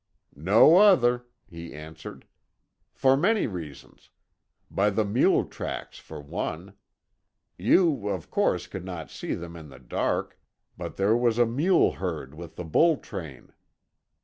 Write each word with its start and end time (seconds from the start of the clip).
"No 0.33 0.77
other," 0.77 1.27
he 1.47 1.75
answered. 1.75 2.25
"For 2.91 3.15
many 3.15 3.45
reasons. 3.45 4.09
By 4.71 4.89
the 4.89 5.05
mule 5.05 5.45
tracks, 5.45 5.99
for 5.99 6.19
one. 6.19 6.73
You, 7.55 8.07
of 8.07 8.31
course, 8.31 8.65
could 8.65 8.83
not 8.83 9.11
see 9.11 9.35
them 9.35 9.55
in 9.55 9.69
the 9.69 9.77
dark, 9.77 10.39
but 10.75 10.95
there 10.95 11.15
was 11.15 11.37
a 11.37 11.45
mule 11.45 11.91
herd 11.91 12.33
with 12.33 12.55
the 12.55 12.65
bull 12.65 12.97
train. 12.97 13.53